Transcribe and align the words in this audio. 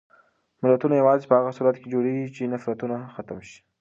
ملتونه 0.63 0.93
یوازې 0.95 1.25
په 1.27 1.35
هغه 1.39 1.51
صورت 1.57 1.75
کې 1.79 1.91
جوړېږي 1.93 2.27
چې 2.35 2.49
نفرتونه 2.53 2.95
ختم 3.15 3.37
شي. 3.47 3.59